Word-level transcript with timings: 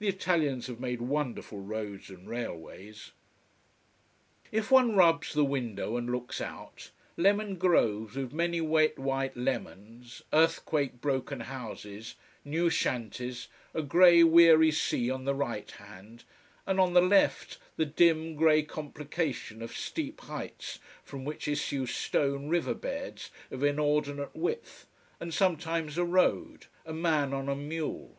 The 0.00 0.08
Italians 0.08 0.66
have 0.66 0.80
made 0.80 1.00
wonderful 1.00 1.60
roads 1.60 2.10
and 2.10 2.28
railways. 2.28 3.12
If 4.50 4.68
one 4.68 4.96
rubs 4.96 5.32
the 5.32 5.44
window 5.44 5.96
and 5.96 6.10
looks 6.10 6.40
out, 6.40 6.90
lemon 7.16 7.54
groves 7.54 8.16
with 8.16 8.32
many 8.32 8.60
wet 8.60 8.98
white 8.98 9.36
lemons, 9.36 10.22
earthquake 10.32 11.00
broken 11.00 11.38
houses, 11.42 12.16
new 12.44 12.68
shanties, 12.68 13.46
a 13.72 13.80
grey 13.80 14.24
weary 14.24 14.72
sea 14.72 15.08
on 15.08 15.24
the 15.24 15.36
right 15.36 15.70
hand, 15.70 16.24
and 16.66 16.80
on 16.80 16.92
the 16.92 17.00
left 17.00 17.58
the 17.76 17.86
dim, 17.86 18.34
grey 18.34 18.64
complication 18.64 19.62
of 19.62 19.76
steep 19.76 20.20
heights 20.22 20.80
from 21.04 21.24
which 21.24 21.46
issue 21.46 21.86
stone 21.86 22.48
river 22.48 22.74
beds 22.74 23.30
of 23.52 23.62
inordinate 23.62 24.34
width, 24.34 24.88
and 25.20 25.32
sometimes 25.32 25.96
a 25.96 26.04
road, 26.04 26.66
a 26.84 26.92
man 26.92 27.32
on 27.32 27.48
a 27.48 27.54
mule. 27.54 28.16